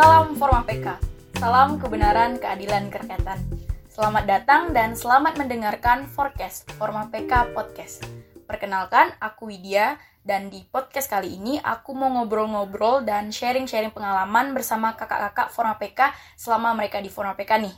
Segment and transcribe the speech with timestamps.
[0.00, 0.96] Salam Forma PK.
[1.36, 3.36] Salam kebenaran, keadilan, kerakyatan.
[3.84, 8.08] Selamat datang dan selamat mendengarkan Forecast Forma PK Podcast.
[8.48, 14.96] Perkenalkan, aku Widya dan di podcast kali ini aku mau ngobrol-ngobrol dan sharing-sharing pengalaman bersama
[14.96, 17.76] kakak-kakak Forma PK selama mereka di Forma PK nih.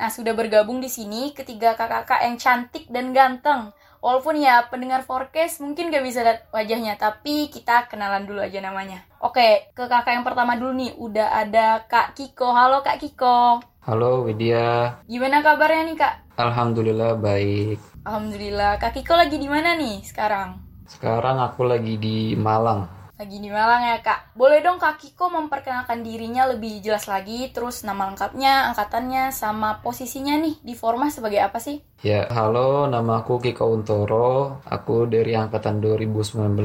[0.00, 3.76] Nah, sudah bergabung di sini ketiga kakak-kakak yang cantik dan ganteng.
[4.00, 9.04] Walaupun ya pendengar forecast mungkin gak bisa lihat wajahnya, tapi kita kenalan dulu aja namanya.
[9.20, 12.48] Oke, ke kakak yang pertama dulu nih, udah ada Kak Kiko.
[12.48, 13.60] Halo Kak Kiko.
[13.84, 15.04] Halo Widya.
[15.04, 16.14] Gimana kabarnya nih Kak?
[16.40, 17.76] Alhamdulillah baik.
[18.08, 18.80] Alhamdulillah.
[18.80, 20.56] Kak Kiko lagi di mana nih sekarang?
[20.88, 22.99] Sekarang aku lagi di Malang.
[23.20, 24.32] Lagi di Malang ya kak.
[24.32, 30.40] Boleh dong kak Kiko memperkenalkan dirinya lebih jelas lagi, terus nama lengkapnya, angkatannya, sama posisinya
[30.40, 31.84] nih di Forma sebagai apa sih?
[32.00, 34.64] Ya, halo, nama aku Kiko Untoro.
[34.64, 36.64] Aku dari angkatan 2019.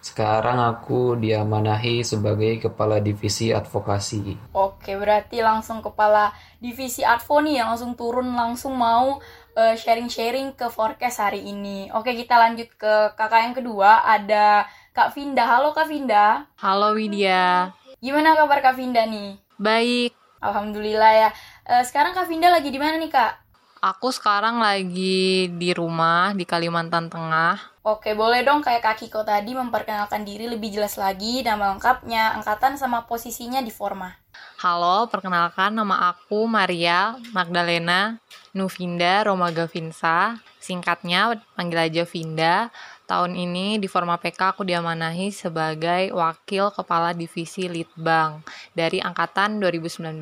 [0.00, 4.56] Sekarang aku diamanahi sebagai Kepala Divisi Advokasi.
[4.56, 9.20] Oke, berarti langsung Kepala Divisi Advo nih yang langsung turun langsung mau
[9.52, 11.92] eh, sharing-sharing ke forecast hari ini.
[11.92, 14.00] Oke, kita lanjut ke kakak yang kedua.
[14.08, 15.46] Ada Kak Vinda.
[15.46, 16.50] Halo Kak Vinda.
[16.58, 17.70] Halo Widya.
[18.02, 19.38] Gimana kabar Kak Vinda nih?
[19.54, 20.10] Baik.
[20.42, 21.30] Alhamdulillah ya.
[21.62, 23.32] Eh, sekarang Kak Vinda lagi di mana nih Kak?
[23.80, 27.80] Aku sekarang lagi di rumah di Kalimantan Tengah.
[27.86, 32.76] Oke, boleh dong kayak Kak Kiko tadi memperkenalkan diri lebih jelas lagi, nama lengkapnya, angkatan
[32.76, 34.12] sama posisinya di Forma.
[34.60, 38.20] Halo, perkenalkan nama aku Maria Magdalena
[38.52, 40.36] Nuvinda Romaga Vinsa.
[40.60, 42.68] Singkatnya panggil aja Vinda.
[43.10, 50.14] Tahun ini di Forma PK aku diamanahi sebagai Wakil Kepala Divisi Litbang dari Angkatan 2019.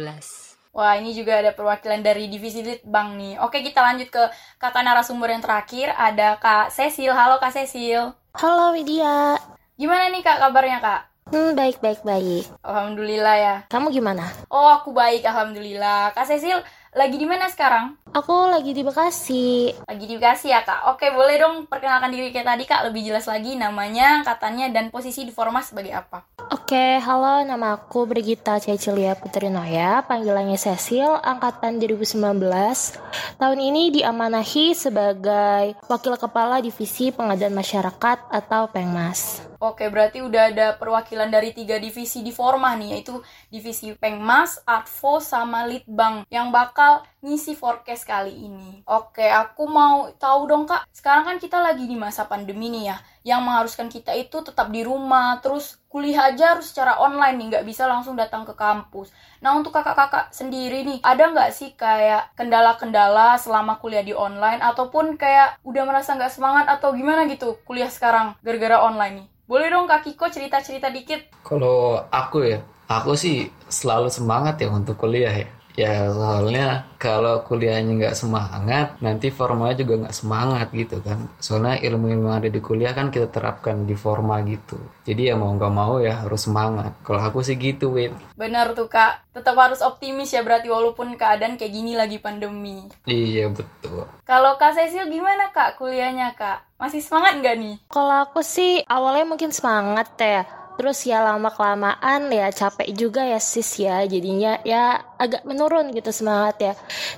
[0.73, 3.45] Wah, ini juga ada perwakilan dari Divisi Litbang nih.
[3.45, 5.93] Oke, kita lanjut ke kakak narasumber yang terakhir.
[6.01, 7.13] Ada Kak Cecil.
[7.13, 8.17] Halo Kak Cecil.
[8.41, 9.37] Halo Widya.
[9.77, 11.01] Gimana nih Kak kabarnya Kak?
[11.29, 12.49] Hmm, baik baik baik.
[12.65, 13.57] Alhamdulillah ya.
[13.69, 14.33] Kamu gimana?
[14.49, 15.29] Oh, aku baik.
[15.29, 16.17] Alhamdulillah.
[16.17, 16.65] Kak Cecil,
[16.97, 18.01] lagi di mana sekarang?
[18.17, 19.77] Aku lagi di Bekasi.
[19.85, 20.89] Lagi di Bekasi ya Kak.
[20.97, 22.89] Oke, boleh dong perkenalkan diri kayak tadi Kak.
[22.89, 26.25] Lebih jelas lagi namanya, angkatannya, dan posisi di Forma sebagai apa?
[26.49, 32.97] Oke, halo, nama aku Brigita Cecilia Putri Noya, panggilannya Cecil, angkatan 2019.
[33.37, 39.45] Tahun ini diamanahi sebagai Wakil Kepala Divisi Pengadaan Masyarakat atau Pengmas.
[39.59, 43.19] Oke, berarti udah ada perwakilan dari tiga divisi di Forma nih, yaitu
[43.51, 48.87] divisi Pengmas, Advo, sama Litbang yang bakal ngisi forecast kali ini.
[48.87, 53.03] Oke, aku mau tahu dong kak, sekarang kan kita lagi di masa pandemi nih ya,
[53.27, 57.67] yang mengharuskan kita itu tetap di rumah, terus kuliah aja harus secara online nih, nggak
[57.67, 59.11] bisa langsung datang ke kampus.
[59.43, 65.19] Nah untuk kakak-kakak sendiri nih, ada nggak sih kayak kendala-kendala selama kuliah di online, ataupun
[65.19, 69.29] kayak udah merasa nggak semangat atau gimana gitu kuliah sekarang gara-gara online nih?
[69.49, 71.25] Boleh dong Kak Kiko cerita-cerita dikit?
[71.41, 75.49] Kalau aku ya, aku sih selalu semangat ya untuk kuliah ya.
[75.79, 81.31] Ya soalnya kalau kuliahnya nggak semangat, nanti formanya juga nggak semangat gitu kan.
[81.39, 84.75] Soalnya ilmu yang ada di kuliah kan kita terapkan di forma gitu.
[85.07, 86.99] Jadi ya mau nggak mau ya harus semangat.
[87.07, 88.11] Kalau aku sih gitu, Win.
[88.35, 92.83] Benar tuh Kak, tetap harus optimis ya berarti walaupun keadaan kayak gini lagi pandemi.
[93.07, 94.11] Iya betul.
[94.27, 96.67] Kalau Kak Cecil gimana Kak kuliahnya Kak?
[96.83, 97.75] Masih semangat nggak nih?
[97.87, 100.43] Kalau aku sih awalnya mungkin semangat ya.
[100.79, 106.15] Terus ya lama kelamaan ya capek juga ya sis ya jadinya ya agak menurun gitu
[106.15, 106.75] semangat ya.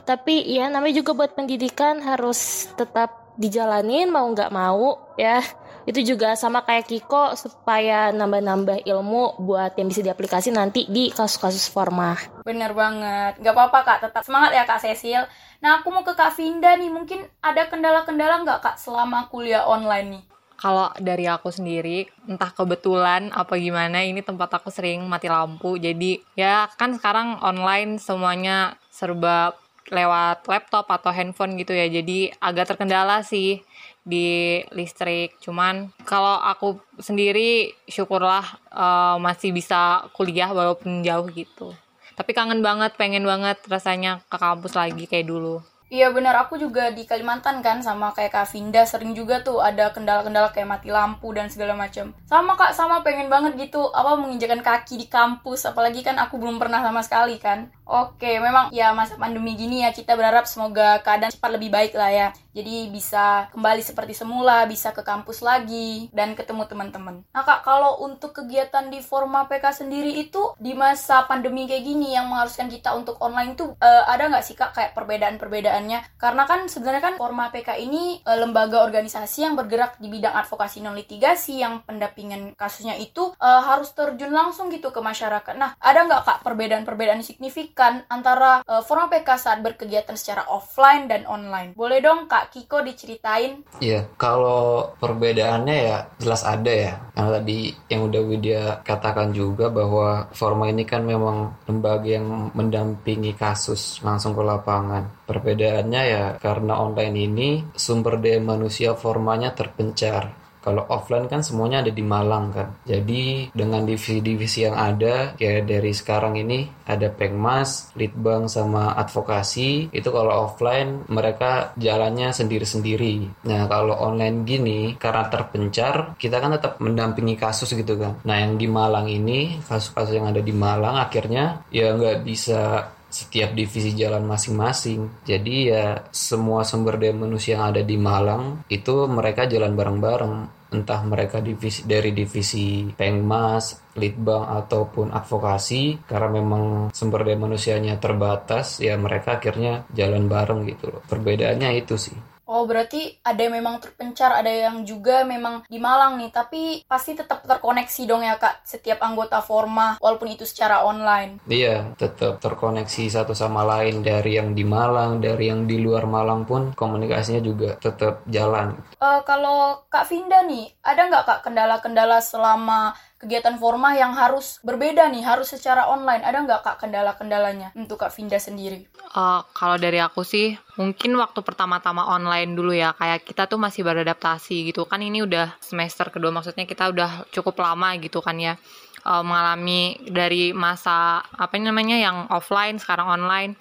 [0.08, 5.44] Tapi ya namanya juga buat pendidikan harus tetap dijalanin mau nggak mau ya.
[5.84, 11.68] Itu juga sama kayak Kiko supaya nambah-nambah ilmu buat yang bisa diaplikasi nanti di kasus-kasus
[11.72, 12.16] forma.
[12.44, 13.40] Bener banget.
[13.40, 15.24] Gak apa-apa Kak, tetap semangat ya Kak Cecil.
[15.64, 20.08] Nah aku mau ke Kak Vinda nih, mungkin ada kendala-kendala nggak Kak selama kuliah online
[20.20, 20.24] nih?
[20.60, 25.80] Kalau dari aku sendiri, entah kebetulan apa gimana, ini tempat aku sering mati lampu.
[25.80, 29.56] Jadi ya kan sekarang online semuanya serba
[29.88, 31.88] lewat laptop atau handphone gitu ya.
[31.88, 33.64] Jadi agak terkendala sih
[34.04, 35.40] di listrik.
[35.40, 41.72] Cuman kalau aku sendiri syukurlah eh, masih bisa kuliah walaupun jauh gitu.
[42.20, 45.64] Tapi kangen banget, pengen banget rasanya ke kampus lagi kayak dulu.
[45.90, 49.90] Iya benar, aku juga di Kalimantan kan sama kayak Kak Vinda sering juga tuh ada
[49.90, 52.14] kendala-kendala kayak mati lampu dan segala macam.
[52.30, 56.62] Sama Kak, sama pengen banget gitu apa menginjakan kaki di kampus, apalagi kan aku belum
[56.62, 57.74] pernah sama sekali kan.
[57.90, 62.14] Oke, memang ya masa pandemi gini ya kita berharap semoga keadaan cepat lebih baik lah
[62.14, 62.26] ya.
[62.50, 67.22] Jadi bisa kembali seperti semula, bisa ke kampus lagi dan ketemu teman-teman.
[67.30, 72.16] Nah kak, kalau untuk kegiatan di Forma PK sendiri itu di masa pandemi kayak gini
[72.16, 76.18] yang mengharuskan kita untuk online itu uh, ada nggak sih kak kayak perbedaan-perbedaannya?
[76.18, 80.82] Karena kan sebenarnya kan Forma PK ini uh, lembaga organisasi yang bergerak di bidang advokasi
[80.82, 85.54] non litigasi yang pendampingan kasusnya itu uh, harus terjun langsung gitu ke masyarakat.
[85.54, 91.28] Nah ada nggak kak perbedaan-perbedaan signifikan antara uh, Forma PK saat berkegiatan secara offline dan
[91.28, 91.76] online.
[91.76, 93.60] Boleh dong Kak Kiko diceritain?
[93.82, 96.94] Iya, kalau perbedaannya ya jelas ada ya.
[97.12, 103.36] Karena tadi yang udah Widya katakan juga bahwa Forma ini kan memang lembaga yang mendampingi
[103.36, 105.28] kasus langsung ke lapangan.
[105.28, 111.92] Perbedaannya ya karena online ini sumber daya manusia formanya terpencar kalau offline kan semuanya ada
[111.92, 112.68] di Malang kan.
[112.84, 119.90] Jadi dengan divisi-divisi yang ada kayak dari sekarang ini ada Pengmas, Litbang sama advokasi.
[119.90, 123.44] Itu kalau offline mereka jalannya sendiri-sendiri.
[123.48, 128.20] Nah, kalau online gini karena terpencar, kita kan tetap mendampingi kasus gitu kan.
[128.24, 133.52] Nah, yang di Malang ini kasus-kasus yang ada di Malang akhirnya ya nggak bisa setiap
[133.52, 135.26] divisi jalan masing-masing.
[135.26, 140.34] Jadi ya semua sumber daya manusia yang ada di Malang itu mereka jalan bareng-bareng.
[140.70, 148.78] Entah mereka divisi dari divisi Pengmas, Litbang ataupun advokasi karena memang sumber daya manusianya terbatas
[148.78, 151.02] ya mereka akhirnya jalan bareng gitu loh.
[151.10, 152.29] Perbedaannya itu sih.
[152.50, 157.14] Oh, berarti ada yang memang terpencar, ada yang juga memang di Malang nih, tapi pasti
[157.14, 161.38] tetap terkoneksi dong ya, Kak, setiap anggota Forma, walaupun itu secara online.
[161.46, 166.42] Iya, tetap terkoneksi satu sama lain dari yang di Malang, dari yang di luar Malang
[166.42, 168.74] pun komunikasinya juga tetap jalan.
[168.98, 175.04] Uh, kalau Kak Vinda nih, ada nggak Kak kendala-kendala selama kegiatan forma yang harus berbeda
[175.12, 176.24] nih, harus secara online.
[176.24, 178.88] Ada nggak kak kendala-kendalanya untuk kak Vinda sendiri?
[179.12, 183.84] Uh, kalau dari aku sih, mungkin waktu pertama-tama online dulu ya, kayak kita tuh masih
[183.84, 184.88] beradaptasi gitu.
[184.88, 188.56] Kan ini udah semester kedua, maksudnya kita udah cukup lama gitu kan ya
[189.04, 193.56] uh, mengalami dari masa apa namanya yang offline sekarang online.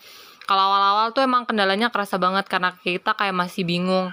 [0.50, 4.10] Kalau awal-awal tuh emang kendalanya kerasa banget karena kita kayak masih bingung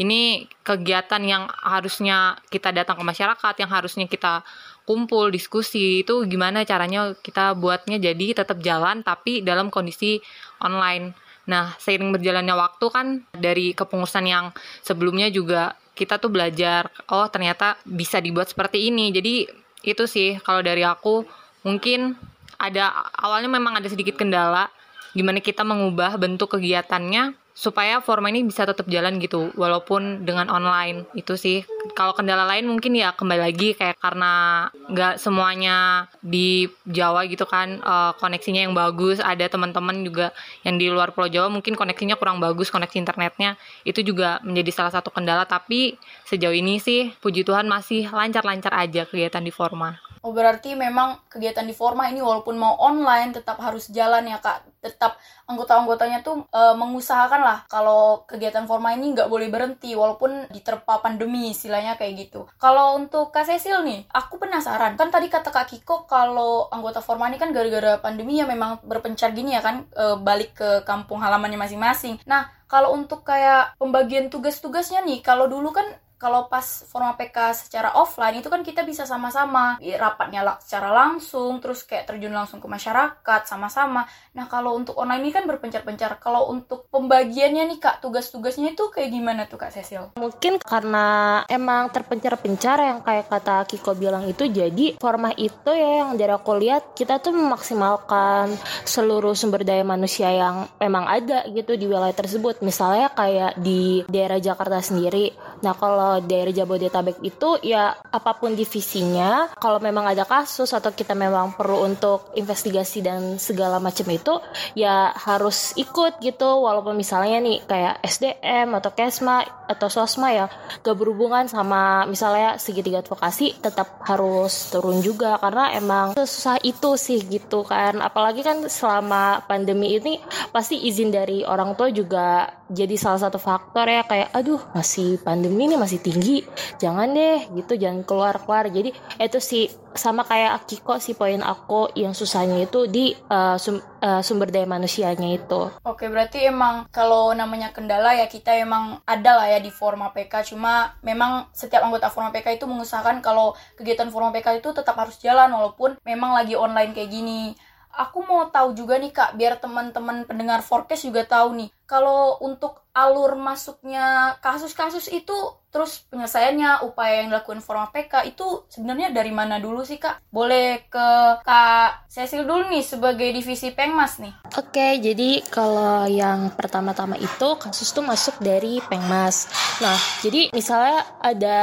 [0.00, 4.40] ini kegiatan yang harusnya kita datang ke masyarakat, yang harusnya kita
[4.82, 10.18] kumpul, diskusi, itu gimana caranya kita buatnya jadi tetap jalan tapi dalam kondisi
[10.58, 11.14] online.
[11.46, 17.76] Nah, seiring berjalannya waktu kan dari kepengurusan yang sebelumnya juga kita tuh belajar, oh ternyata
[17.84, 19.10] bisa dibuat seperti ini.
[19.10, 19.46] Jadi
[19.82, 21.26] itu sih kalau dari aku
[21.66, 22.14] mungkin
[22.58, 24.70] ada awalnya memang ada sedikit kendala
[25.12, 31.04] gimana kita mengubah bentuk kegiatannya supaya forma ini bisa tetap jalan gitu walaupun dengan online.
[31.12, 31.64] Itu sih.
[31.92, 37.80] Kalau kendala lain mungkin ya kembali lagi kayak karena nggak semuanya di Jawa gitu kan
[37.84, 39.20] uh, koneksinya yang bagus.
[39.20, 40.32] Ada teman-teman juga
[40.64, 43.60] yang di luar Pulau Jawa mungkin koneksinya kurang bagus koneksi internetnya.
[43.84, 49.04] Itu juga menjadi salah satu kendala tapi sejauh ini sih puji Tuhan masih lancar-lancar aja
[49.04, 53.90] kegiatan di forma Oh berarti memang kegiatan di Forma ini walaupun mau online tetap harus
[53.90, 54.62] jalan ya kak.
[54.78, 55.18] Tetap
[55.50, 61.50] anggota-anggotanya tuh e, mengusahakan lah kalau kegiatan Forma ini nggak boleh berhenti walaupun diterpa pandemi
[61.50, 62.46] istilahnya kayak gitu.
[62.54, 64.94] Kalau untuk Kak Cecil nih, aku penasaran.
[64.94, 69.34] Kan tadi kata Kak Kiko kalau anggota Forma ini kan gara-gara pandemi ya memang berpencar
[69.34, 72.22] gini ya kan e, balik ke kampung halamannya masing-masing.
[72.30, 75.84] Nah kalau untuk kayak pembagian tugas-tugasnya nih, kalau dulu kan
[76.22, 79.74] kalau pas forma PK secara offline itu kan kita bisa sama-sama.
[79.82, 84.06] Rapatnya secara langsung terus kayak terjun langsung ke masyarakat sama-sama.
[84.38, 86.22] Nah kalau untuk online ini kan berpencar-pencar.
[86.22, 90.14] Kalau untuk pembagiannya nih kak tugas-tugasnya itu kayak gimana tuh kak Cecil?
[90.14, 96.14] Mungkin karena emang terpencar-pencar yang kayak kata Kiko bilang itu jadi forma itu ya yang
[96.14, 98.54] dari aku lihat kita tuh memaksimalkan
[98.86, 102.62] seluruh sumber daya manusia yang memang ada gitu di wilayah tersebut.
[102.62, 105.34] Misalnya kayak di daerah Jakarta sendiri.
[105.64, 111.14] Nah kalau daerah Jabodetabek itu ya apa pun divisinya kalau memang ada kasus atau kita
[111.16, 114.34] memang perlu untuk investigasi dan segala macam itu
[114.74, 116.66] ya harus ikut gitu.
[116.66, 120.46] Walaupun misalnya nih kayak SDM atau Kesma atau Sosma ya
[120.82, 125.38] gak berhubungan sama misalnya segitiga advokasi tetap harus turun juga.
[125.38, 128.02] Karena emang susah itu sih gitu kan.
[128.02, 130.18] Apalagi kan selama pandemi ini
[130.50, 134.02] pasti izin dari orang tua juga jadi salah satu faktor ya.
[134.04, 136.42] Kayak aduh masih pandemi ini masih tinggi
[136.82, 138.90] jangan deh gitu jangan keluar keluar jadi
[139.22, 144.24] itu sih sama kayak Akiko sih poin aku yang susahnya itu di uh, sum, uh,
[144.24, 145.68] sumber daya manusianya itu.
[145.84, 150.54] Oke, berarti emang kalau namanya kendala ya kita emang ada lah ya di forma PK.
[150.54, 155.20] Cuma memang setiap anggota forma PK itu mengusahakan kalau kegiatan forma PK itu tetap harus
[155.20, 157.54] jalan walaupun memang lagi online kayak gini.
[157.92, 161.68] aku mau tahu juga nih Kak, biar teman-teman pendengar forecast juga tahu nih.
[161.84, 165.36] Kalau untuk alur masuknya kasus-kasus itu
[165.72, 170.20] terus penyelesaiannya upaya yang dilakukan Forma PK itu sebenarnya dari mana dulu sih Kak?
[170.28, 171.08] Boleh ke
[171.40, 174.36] Kak Cecil dulu nih sebagai divisi Pengmas nih.
[174.60, 179.48] Oke, jadi kalau yang pertama-tama itu kasus tuh masuk dari Pengmas.
[179.80, 181.60] Nah, jadi misalnya ada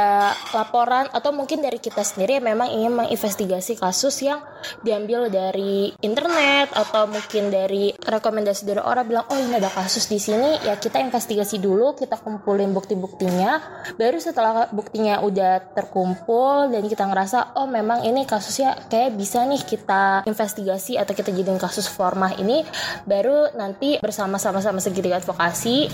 [0.50, 4.42] laporan atau mungkin dari kita sendiri yang memang ingin menginvestigasi kasus yang
[4.82, 10.18] diambil dari internet atau mungkin dari rekomendasi dari orang bilang, "Oh, ini ada kasus di
[10.18, 13.62] sini." Ya kita investigasi dulu, kita kumpulin bukti-buktinya.
[14.00, 19.60] Baru setelah buktinya udah terkumpul dan kita ngerasa, "Oh, memang ini kasusnya kayak bisa nih
[19.60, 22.64] kita investigasi atau kita jadiin kasus formah ini
[23.04, 25.92] baru nanti bersama-sama sama segitiga advokasi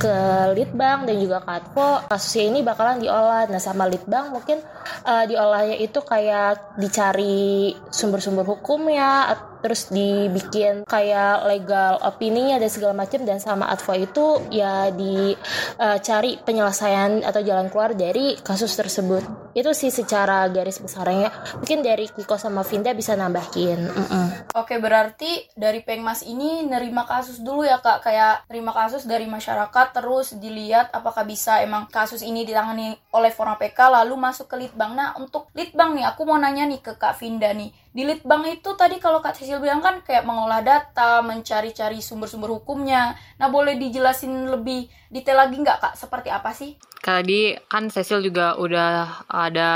[0.00, 0.16] ke
[0.56, 3.44] Litbang dan juga ke Advo kasusnya ini bakalan diolah.
[3.52, 4.64] Nah sama Litbang mungkin
[5.04, 9.28] uh, diolahnya itu kayak dicari sumber-sumber hukumnya
[9.62, 16.40] terus dibikin kayak legal opininya dan segala macam dan sama Advo itu ya dicari uh,
[16.42, 21.28] penyelesaian atau jalan keluar dari kasus tersebut itu sih secara garis besarnya
[21.60, 24.26] mungkin dari Kiko sama Vinda bisa nambahin mm -mm.
[24.56, 29.86] oke berarti dari Pengmas ini nerima kasus dulu ya kak kayak terima kasus dari masyarakat
[29.92, 34.96] terus dilihat apakah bisa emang kasus ini ditangani oleh Forma PK lalu masuk ke Litbang
[34.96, 38.72] nah untuk Litbang nih aku mau nanya nih ke Kak Vinda nih di Litbang itu
[38.72, 43.12] tadi kalau Kak Cecil bilang kan kayak mengolah data, mencari-cari sumber-sumber hukumnya.
[43.36, 45.94] Nah, boleh dijelasin lebih detail lagi nggak Kak?
[46.00, 46.72] Seperti apa sih?
[47.02, 49.70] Tadi kan Cecil juga udah ada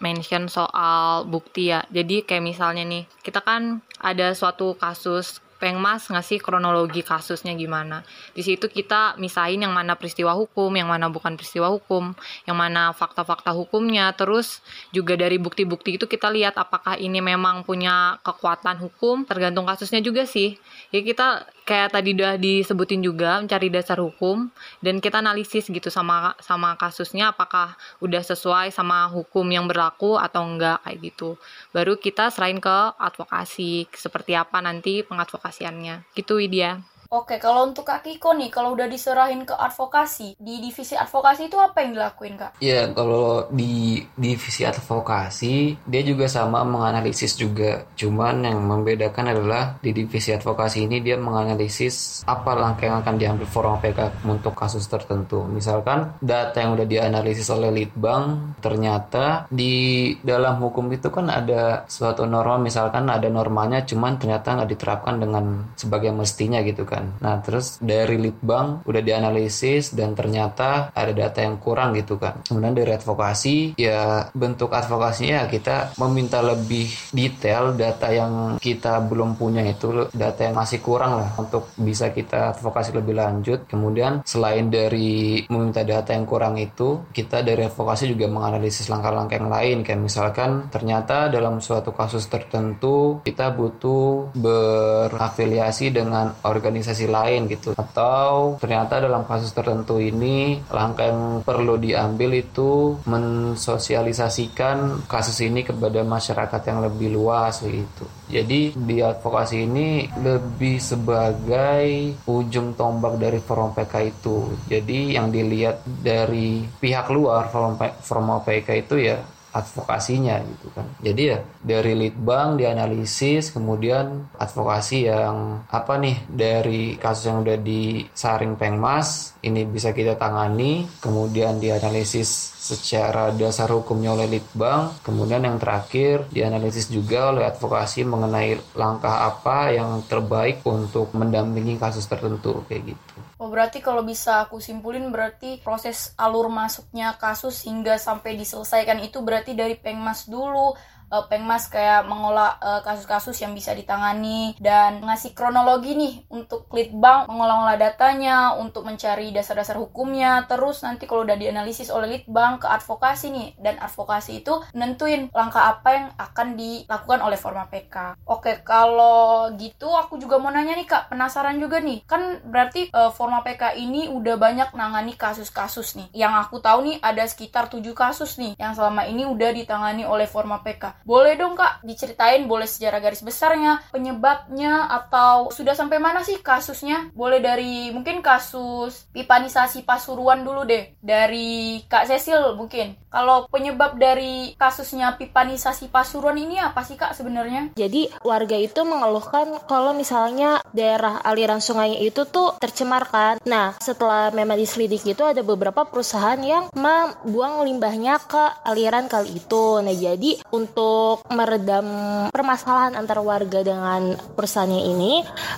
[0.00, 1.84] mention soal bukti ya.
[1.92, 8.04] Jadi kayak misalnya nih, kita kan ada suatu kasus Pengmas ngasih kronologi kasusnya gimana.
[8.36, 12.12] Di situ kita misahin yang mana peristiwa hukum, yang mana bukan peristiwa hukum,
[12.44, 14.12] yang mana fakta-fakta hukumnya.
[14.12, 14.60] Terus
[14.92, 20.28] juga dari bukti-bukti itu kita lihat apakah ini memang punya kekuatan hukum, tergantung kasusnya juga
[20.28, 20.60] sih.
[20.92, 24.52] Ya kita kayak tadi udah disebutin juga mencari dasar hukum
[24.84, 30.44] dan kita analisis gitu sama sama kasusnya apakah udah sesuai sama hukum yang berlaku atau
[30.44, 31.40] enggak kayak gitu.
[31.72, 36.12] Baru kita serahin ke advokasi seperti apa nanti pengadvokasiannya.
[36.12, 36.93] Gitu Widya.
[37.14, 41.54] Oke, kalau untuk Kak Kiko nih, kalau udah diserahin ke advokasi, di divisi advokasi itu
[41.62, 42.58] apa yang dilakuin, Kak?
[42.58, 47.86] Ya, kalau di divisi advokasi, dia juga sama menganalisis juga.
[47.94, 53.46] Cuman yang membedakan adalah di divisi advokasi ini dia menganalisis apa langkah yang akan diambil
[53.46, 55.46] forum PK untuk kasus tertentu.
[55.46, 62.26] Misalkan data yang udah dianalisis oleh Litbang, ternyata di dalam hukum itu kan ada suatu
[62.26, 67.08] norma, misalkan ada normanya, cuman ternyata nggak diterapkan dengan sebagai mestinya gitu kan kan.
[67.20, 72.40] Nah terus dari litbang udah dianalisis dan ternyata ada data yang kurang gitu kan.
[72.40, 79.60] Kemudian dari advokasi ya bentuk advokasinya kita meminta lebih detail data yang kita belum punya
[79.68, 83.68] itu data yang masih kurang lah untuk bisa kita advokasi lebih lanjut.
[83.68, 89.50] Kemudian selain dari meminta data yang kurang itu kita dari advokasi juga menganalisis langkah-langkah yang
[89.50, 97.50] lain kayak misalkan ternyata dalam suatu kasus tertentu kita butuh berafiliasi dengan organisasi organisasi lain
[97.50, 97.70] gitu.
[97.74, 106.06] Atau ternyata dalam kasus tertentu ini langkah yang perlu diambil itu mensosialisasikan kasus ini kepada
[106.06, 108.06] masyarakat yang lebih luas gitu.
[108.30, 114.38] Jadi di advokasi ini lebih sebagai ujung tombak dari forum PK itu.
[114.70, 119.18] Jadi yang dilihat dari pihak luar forum, forum PK itu ya
[119.54, 120.82] advokasinya gitu kan.
[120.98, 128.58] Jadi ya dari litbang dianalisis kemudian advokasi yang apa nih dari kasus yang udah disaring
[128.58, 136.26] Pengmas ini bisa kita tangani kemudian dianalisis secara dasar hukumnya oleh litbang kemudian yang terakhir
[136.34, 143.23] dianalisis juga oleh advokasi mengenai langkah apa yang terbaik untuk mendampingi kasus tertentu kayak gitu.
[143.34, 149.18] Oh berarti kalau bisa aku simpulin berarti proses alur masuknya kasus hingga sampai diselesaikan itu
[149.26, 150.78] berarti dari Pengmas dulu
[151.14, 157.30] uh, Pengmas kayak mengolah eh, kasus-kasus yang bisa ditangani dan ngasih kronologi nih untuk Litbang
[157.30, 163.30] mengolah-olah datanya untuk mencari dasar-dasar hukumnya terus nanti kalau udah dianalisis oleh Litbang ke advokasi
[163.30, 168.24] nih dan advokasi itu nentuin langkah apa yang akan dilakukan oleh Forma PK.
[168.24, 172.02] Oke, kalau gitu aku juga mau nanya nih Kak, penasaran juga nih.
[172.08, 176.08] Kan berarti uh, Forma PK ini udah banyak nangani kasus-kasus nih.
[176.24, 180.24] Yang aku tahu nih ada sekitar 7 kasus nih yang selama ini udah ditangani oleh
[180.24, 181.03] Forma PK.
[181.04, 187.12] Boleh dong Kak diceritain boleh sejarah garis besarnya, penyebabnya atau sudah sampai mana sih kasusnya?
[187.12, 190.96] Boleh dari mungkin kasus pipanisasi Pasuruan dulu deh.
[191.04, 192.96] Dari Kak Cecil mungkin.
[193.12, 197.76] Kalau penyebab dari kasusnya pipanisasi Pasuruan ini apa sih Kak sebenarnya?
[197.76, 203.44] Jadi warga itu mengeluhkan kalau misalnya daerah aliran sungai itu tuh tercemarkan.
[203.44, 209.84] Nah, setelah memang diselidiki itu ada beberapa perusahaan yang membuang limbahnya ke aliran kali itu.
[209.84, 210.83] Nah, jadi untuk
[211.32, 211.86] meredam
[212.30, 215.12] permasalahan antar warga dengan perusahaannya ini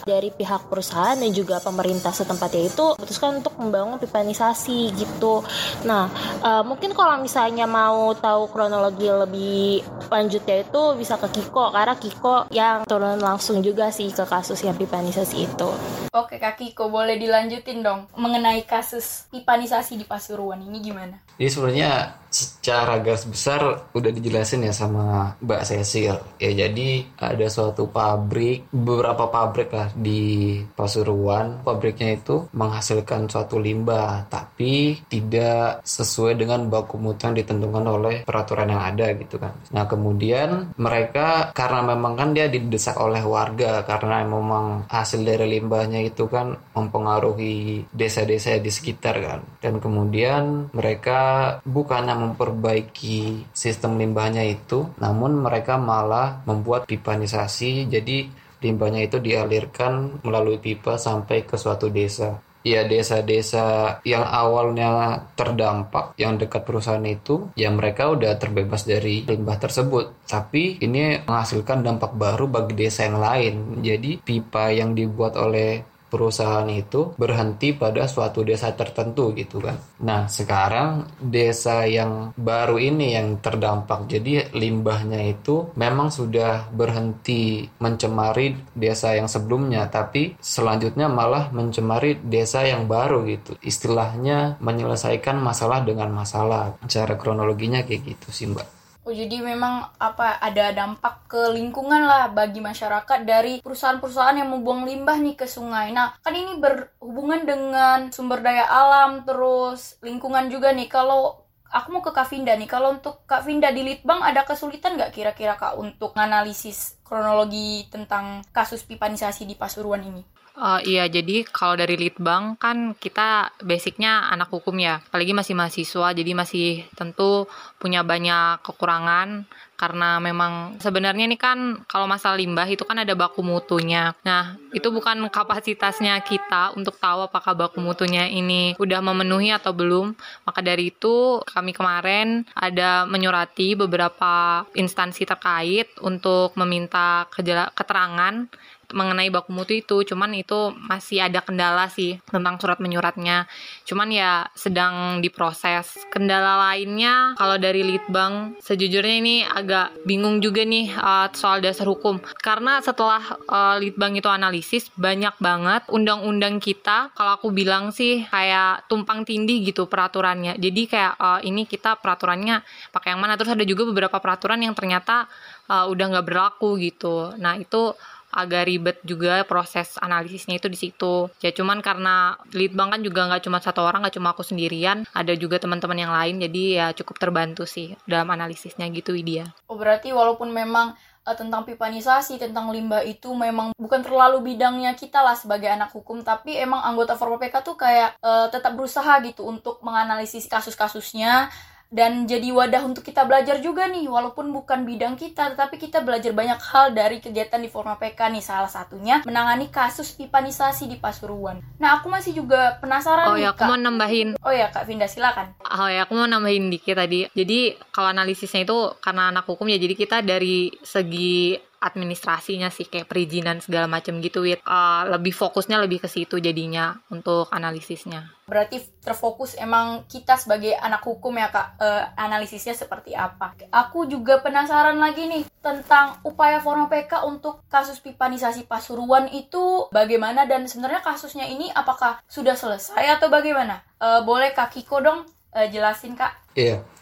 [0.04, 5.42] dari pihak perusahaan dan juga pemerintah setempatnya itu memutuskan untuk membangun pipanisasi gitu.
[5.84, 6.08] Nah,
[6.42, 12.46] uh, mungkin kalau misalnya mau tahu kronologi lebih lanjutnya itu bisa ke Kiko karena Kiko
[12.54, 15.70] yang turun langsung juga sih ke kasus yang pipanisasi itu.
[16.16, 21.20] Oke Kak Kiko, boleh dilanjutin dong mengenai kasus pipanisasi di Pasuruan ini gimana?
[21.36, 21.90] Jadi sebenarnya
[22.36, 26.16] secara garis besar udah dijelasin ya sama Mbak Cecil.
[26.36, 31.64] Ya jadi ada suatu pabrik, beberapa pabrik lah di Pasuruan.
[31.64, 38.68] Pabriknya itu menghasilkan suatu limbah, tapi tidak sesuai dengan baku mutu yang ditentukan oleh peraturan
[38.68, 39.56] yang ada gitu kan.
[39.72, 46.04] Nah kemudian mereka karena memang kan dia didesak oleh warga karena memang hasil dari limbahnya
[46.04, 49.40] itu kan mempengaruhi desa-desa di sekitar kan.
[49.62, 58.26] Dan kemudian mereka bukannya memperbaiki sistem limbahnya itu, namun mereka malah membuat pipanisasi, jadi
[58.60, 62.42] limbahnya itu dialirkan melalui pipa sampai ke suatu desa.
[62.66, 69.54] Ya desa-desa yang awalnya terdampak yang dekat perusahaan itu, ya mereka udah terbebas dari limbah
[69.54, 70.26] tersebut.
[70.26, 73.54] Tapi ini menghasilkan dampak baru bagi desa yang lain.
[73.86, 75.78] Jadi pipa yang dibuat oleh
[76.16, 79.76] perusahaan itu berhenti pada suatu desa tertentu gitu kan.
[80.00, 88.56] Nah sekarang desa yang baru ini yang terdampak jadi limbahnya itu memang sudah berhenti mencemari
[88.72, 93.60] desa yang sebelumnya tapi selanjutnya malah mencemari desa yang baru gitu.
[93.60, 96.80] Istilahnya menyelesaikan masalah dengan masalah.
[96.88, 98.75] Cara kronologinya kayak gitu sih mbak.
[99.06, 104.82] Oh jadi memang apa ada dampak ke lingkungan lah bagi masyarakat dari perusahaan-perusahaan yang membuang
[104.82, 105.94] limbah nih ke sungai.
[105.94, 110.90] Nah kan ini berhubungan dengan sumber daya alam terus lingkungan juga nih.
[110.90, 114.98] Kalau aku mau ke Kak Vinda nih, kalau untuk Kak Vinda di Litbang ada kesulitan
[114.98, 120.26] nggak kira-kira Kak untuk analisis kronologi tentang kasus pipanisasi di Pasuruan ini?
[120.56, 126.16] Uh, iya, jadi kalau dari Litbang kan kita basicnya anak hukum ya, apalagi masih mahasiswa,
[126.16, 127.44] jadi masih tentu
[127.76, 129.44] punya banyak kekurangan
[129.76, 134.16] karena memang sebenarnya ini kan kalau masalah limbah itu kan ada baku mutunya.
[134.24, 140.16] Nah, itu bukan kapasitasnya kita untuk tahu apakah baku mutunya ini udah memenuhi atau belum.
[140.48, 147.28] Maka dari itu kami kemarin ada menyurati beberapa instansi terkait untuk meminta
[147.76, 148.48] keterangan
[148.92, 153.48] mengenai baku mutu itu cuman itu masih ada kendala sih tentang surat menyuratnya
[153.86, 155.94] cuman ya sedang diproses.
[156.10, 162.18] Kendala lainnya kalau dari litbang sejujurnya ini agak bingung juga nih uh, soal dasar hukum.
[162.42, 168.90] Karena setelah uh, litbang itu analisis banyak banget undang-undang kita kalau aku bilang sih kayak
[168.90, 170.58] tumpang tindih gitu peraturannya.
[170.58, 173.38] Jadi kayak uh, ini kita peraturannya pakai yang mana.
[173.38, 175.30] Terus ada juga beberapa peraturan yang ternyata
[175.70, 177.34] uh, udah nggak berlaku gitu.
[177.38, 177.94] Nah itu
[178.36, 181.32] agak ribet juga proses analisisnya itu di situ.
[181.40, 185.08] Ya cuman karena lead bank kan juga nggak cuma satu orang, nggak cuma aku sendirian,
[185.16, 189.48] ada juga teman-teman yang lain, jadi ya cukup terbantu sih dalam analisisnya gitu Widya.
[189.72, 190.92] Oh berarti walaupun memang
[191.24, 196.20] uh, tentang pipanisasi, tentang limbah itu memang bukan terlalu bidangnya kita lah sebagai anak hukum,
[196.22, 201.48] tapi emang anggota Forma PK tuh kayak uh, tetap berusaha gitu untuk menganalisis kasus-kasusnya
[201.90, 206.34] dan jadi wadah untuk kita belajar juga nih walaupun bukan bidang kita tetapi kita belajar
[206.34, 211.62] banyak hal dari kegiatan di Forma PK nih salah satunya menangani kasus pipanisasi di Pasuruan.
[211.78, 214.28] Nah aku masih juga penasaran oh, nih ya, aku mau nambahin.
[214.42, 215.54] Oh ya Kak Vinda silakan.
[215.62, 217.30] Oh ya aku mau nambahin dikit tadi.
[217.30, 221.54] Jadi kalau analisisnya itu karena anak hukum ya jadi kita dari segi
[221.86, 224.58] administrasinya sih kayak perizinan segala macam gitu wit.
[224.66, 228.34] Uh, lebih fokusnya lebih ke situ jadinya untuk analisisnya.
[228.46, 231.78] Berarti terfokus emang kita sebagai anak hukum ya kak?
[231.78, 233.54] Uh, analisisnya seperti apa?
[233.70, 240.46] Aku juga penasaran lagi nih tentang upaya Forma PK untuk kasus pipanisasi Pasuruan itu bagaimana
[240.46, 243.82] dan sebenarnya kasusnya ini apakah sudah selesai atau bagaimana?
[243.98, 246.34] Uh, boleh kak Kiko dong uh, jelasin kak?
[246.54, 246.95] Iya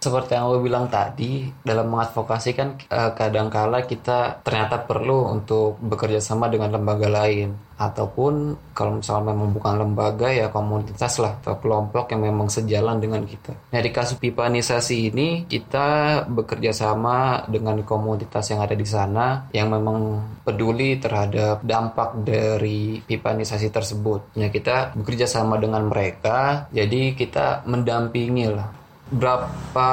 [0.00, 6.24] seperti yang gue bilang tadi dalam mengadvokasi kan eh, kadangkala kita ternyata perlu untuk bekerja
[6.24, 12.12] sama dengan lembaga lain ataupun kalau misalnya memang bukan lembaga ya komunitas lah atau kelompok
[12.12, 13.56] yang memang sejalan dengan kita.
[13.72, 19.72] Nah di kasus pipanisasi ini kita bekerja sama dengan komunitas yang ada di sana yang
[19.72, 24.36] memang peduli terhadap dampak dari pipanisasi tersebut.
[24.36, 28.79] Ya kita bekerja sama dengan mereka jadi kita mendampingi lah
[29.10, 29.90] berapa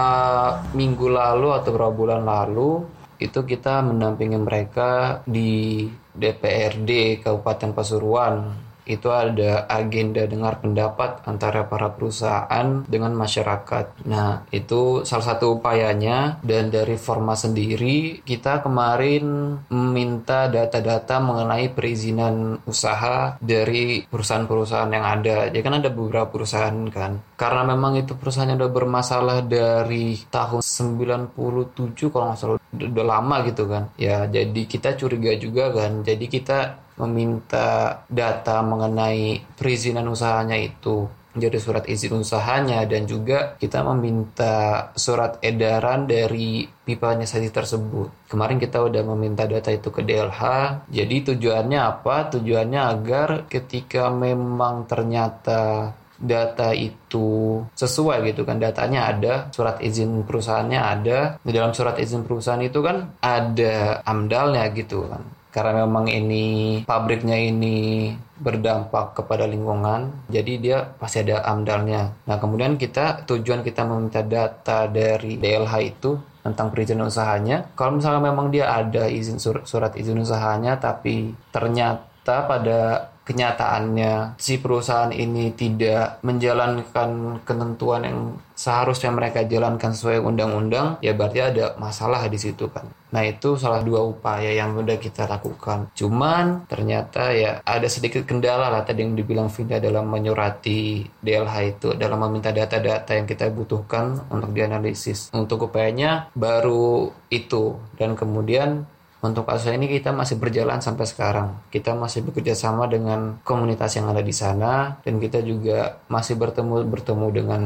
[0.78, 2.86] minggu lalu atau beberapa bulan lalu
[3.18, 11.92] itu kita mendampingi mereka di DPRD Kabupaten Pasuruan itu ada agenda dengar pendapat antara para
[11.92, 14.08] perusahaan dengan masyarakat.
[14.08, 22.64] Nah, itu salah satu upayanya dan dari Forma sendiri kita kemarin meminta data-data mengenai perizinan
[22.66, 25.52] usaha dari perusahaan-perusahaan yang ada.
[25.52, 27.20] Jadi kan ada beberapa perusahaan kan.
[27.38, 33.46] Karena memang itu perusahaan yang udah bermasalah dari tahun 97 kalau nggak salah udah lama
[33.48, 33.90] gitu kan.
[33.96, 36.04] Ya, jadi kita curiga juga kan.
[36.04, 41.06] Jadi kita meminta data mengenai perizinan usahanya itu
[41.38, 48.26] jadi surat izin usahanya dan juga kita meminta surat edaran dari pipa saji tersebut.
[48.26, 50.42] Kemarin kita udah meminta data itu ke DLH.
[50.90, 52.34] Jadi tujuannya apa?
[52.34, 60.80] Tujuannya agar ketika memang ternyata data itu sesuai gitu kan datanya ada surat izin perusahaannya
[60.82, 65.22] ada di dalam surat izin perusahaan itu kan ada amdalnya gitu kan
[65.58, 66.46] karena memang ini
[66.86, 72.14] pabriknya ini berdampak kepada lingkungan, jadi dia pasti ada amdalnya.
[72.30, 76.14] Nah, kemudian kita tujuan kita meminta data dari DLH itu
[76.46, 77.74] tentang perizinan usahanya.
[77.74, 84.64] Kalau misalnya memang dia ada izin sur surat izin usahanya, tapi ternyata pada kenyataannya si
[84.64, 88.20] perusahaan ini tidak menjalankan ketentuan yang
[88.58, 92.90] seharusnya mereka jalankan sesuai undang-undang, ya berarti ada masalah di situ kan.
[93.14, 95.94] Nah itu salah dua upaya yang udah kita lakukan.
[95.94, 101.88] Cuman ternyata ya ada sedikit kendala lah tadi yang dibilang Vinda dalam menyurati DLH itu
[101.96, 105.32] dalam meminta data-data yang kita butuhkan untuk dianalisis.
[105.32, 108.90] Untuk upayanya baru itu dan kemudian
[109.28, 111.60] untuk kasus ini kita masih berjalan sampai sekarang.
[111.68, 116.88] Kita masih bekerja sama dengan komunitas yang ada di sana dan kita juga masih bertemu
[116.88, 117.62] bertemu dengan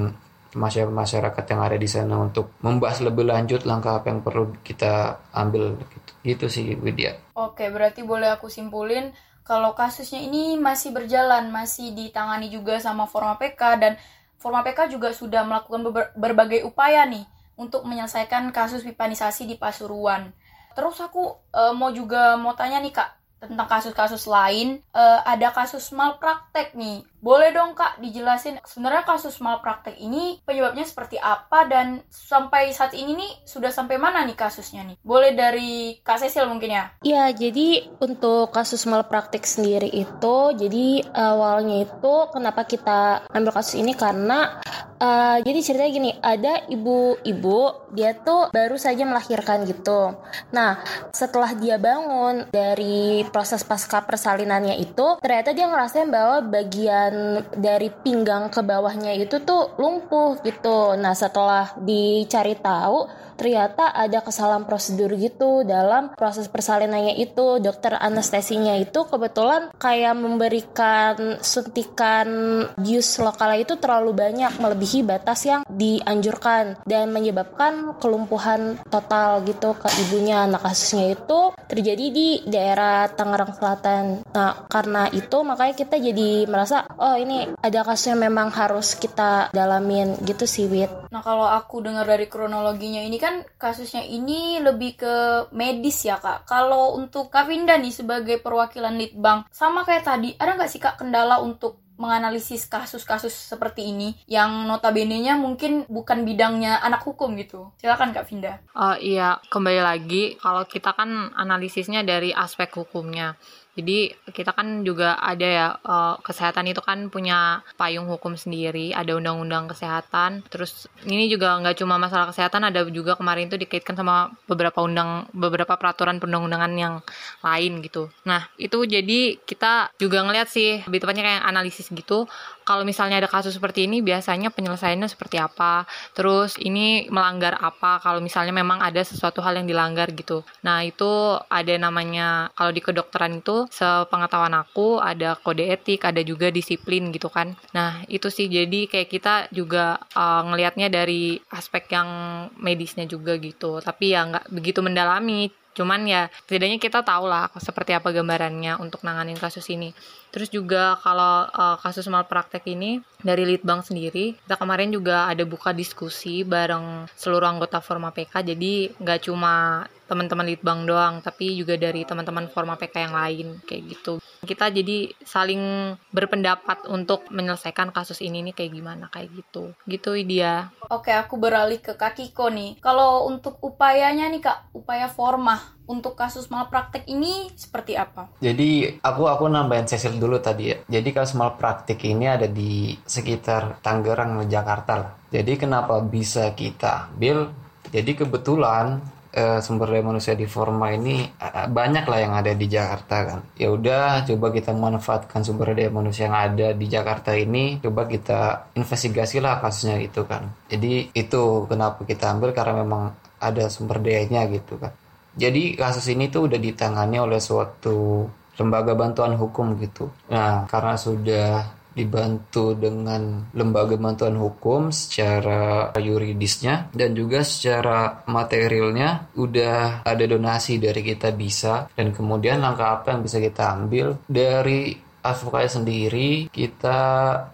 [0.58, 5.80] masyarakat yang ada di sana untuk membahas lebih lanjut langkah apa yang perlu kita ambil
[5.80, 6.12] gitu.
[6.22, 7.16] Gitu sih Widya.
[7.40, 13.40] Oke, berarti boleh aku simpulin kalau kasusnya ini masih berjalan, masih ditangani juga sama Forma
[13.42, 13.94] PK dan
[14.42, 17.26] Forma PK juga sudah melakukan berbagai upaya nih
[17.58, 20.34] untuk menyelesaikan kasus pipanisasi di Pasuruan.
[20.74, 23.10] Terus aku uh, mau juga mau tanya nih kak
[23.42, 24.80] tentang kasus-kasus lain.
[24.96, 31.22] Uh, ada kasus malpraktek nih boleh dong kak dijelasin sebenarnya kasus malpraktek ini penyebabnya seperti
[31.22, 34.98] apa dan sampai saat ini nih sudah sampai mana nih kasusnya nih?
[35.06, 36.86] Boleh dari Kak Cecil mungkin ya?
[37.06, 43.94] Iya, jadi untuk kasus malpraktek sendiri itu jadi awalnya itu kenapa kita ambil kasus ini
[43.94, 44.60] karena
[44.98, 50.16] uh, jadi ceritanya gini, ada ibu-ibu dia tuh baru saja melahirkan gitu.
[50.56, 50.80] Nah,
[51.12, 57.92] setelah dia bangun dari proses pasca persalinannya itu ternyata dia ngerasain bahwa bagian dan dari
[57.92, 60.96] pinggang ke bawahnya itu tuh lumpuh gitu.
[60.96, 63.04] Nah setelah dicari tahu
[63.36, 67.58] ternyata ada kesalahan prosedur gitu dalam proses persalinannya itu.
[67.58, 72.30] Dokter anestesinya itu kebetulan kayak memberikan suntikan
[72.78, 79.90] bius lokal itu terlalu banyak melebihi batas yang dianjurkan dan menyebabkan kelumpuhan total gitu ke
[80.08, 80.46] ibunya.
[80.46, 84.22] Nah kasusnya itu terjadi di daerah Tangerang Selatan.
[84.32, 89.50] Nah karena itu makanya kita jadi merasa oh ini ada kasus yang memang harus kita
[89.50, 94.92] dalamin gitu sih Wit nah kalau aku dengar dari kronologinya ini kan kasusnya ini lebih
[95.02, 95.16] ke
[95.56, 96.46] medis ya kak.
[96.46, 101.02] Kalau untuk Kak Vinda nih sebagai perwakilan Litbang, sama kayak tadi, ada nggak sih kak
[101.02, 107.70] kendala untuk menganalisis kasus-kasus seperti ini yang notabene-nya mungkin bukan bidangnya anak hukum gitu.
[107.78, 108.58] Silakan Kak Vinda.
[108.74, 113.38] Oh iya, kembali lagi kalau kita kan analisisnya dari aspek hukumnya.
[113.78, 119.16] Jadi kita kan juga ada ya uh, kesehatan itu kan punya payung hukum sendiri, ada
[119.16, 120.44] undang-undang kesehatan.
[120.52, 125.30] Terus ini juga nggak cuma masalah kesehatan, ada juga kemarin itu dikaitkan sama beberapa undang
[125.32, 126.96] beberapa peraturan perundang-undangan yang
[127.40, 128.12] lain gitu.
[128.28, 132.28] Nah itu jadi kita juga ngeliat sih lebih tepatnya kayak analisis gitu
[132.72, 138.24] kalau misalnya ada kasus seperti ini biasanya penyelesaiannya seperti apa terus ini melanggar apa kalau
[138.24, 143.42] misalnya memang ada sesuatu hal yang dilanggar gitu nah itu ada namanya kalau di kedokteran
[143.42, 147.54] itu sepengetahuan aku ada kode etik, ada juga disiplin gitu kan.
[147.76, 152.10] Nah, itu sih jadi kayak kita juga uh, ngelihatnya dari aspek yang
[152.58, 153.84] medisnya juga gitu.
[153.84, 155.52] Tapi ya nggak begitu mendalami.
[155.72, 159.96] Cuman ya setidaknya kita tahu lah seperti apa gambarannya untuk nanganin kasus ini.
[160.32, 165.72] Terus juga kalau uh, kasus malpraktek ini dari Litbang sendiri, kita kemarin juga ada buka
[165.72, 168.52] diskusi bareng seluruh anggota Forma PK.
[168.52, 173.84] Jadi nggak cuma teman-teman Litbang doang, tapi juga dari teman-teman Forma PK yang lain kayak
[173.96, 174.20] gitu.
[174.44, 179.72] Kita jadi saling berpendapat untuk menyelesaikan kasus ini nih kayak gimana kayak gitu.
[179.88, 180.68] Gitu dia.
[180.92, 182.84] Oke, aku beralih ke Kakiko nih.
[182.84, 188.28] Kalau untuk upayanya nih Kak, upaya Forma untuk kasus malpraktek ini seperti apa?
[188.44, 190.78] Jadi aku aku nambahin Cecil dulu tadi ya.
[190.92, 195.12] Jadi kasus malpraktik ini ada di sekitar Tangerang, Jakarta lah.
[195.32, 197.48] Jadi kenapa bisa kita ambil?
[197.92, 202.68] Jadi kebetulan eh, sumber daya manusia di Forma ini eh, banyak lah yang ada di
[202.68, 203.40] Jakarta kan.
[203.56, 208.72] Ya udah coba kita manfaatkan sumber daya manusia yang ada di Jakarta ini, coba kita
[208.76, 210.52] investigasi lah kasusnya itu kan.
[210.68, 214.94] Jadi itu kenapa kita ambil karena memang ada sumber dayanya gitu kan.
[215.32, 218.28] Jadi kasus ini tuh udah ditangani oleh suatu
[218.60, 220.12] lembaga bantuan hukum gitu.
[220.28, 230.08] Nah, karena sudah dibantu dengan lembaga bantuan hukum secara yuridisnya dan juga secara materialnya udah
[230.08, 231.92] ada donasi dari kita bisa.
[231.92, 234.16] Dan kemudian langkah apa yang bisa kita ambil?
[234.26, 237.00] Dari advokasi sendiri kita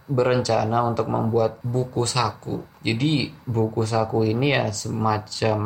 [0.07, 2.63] berencana untuk membuat buku saku.
[2.79, 5.59] Jadi buku saku ini ya semacam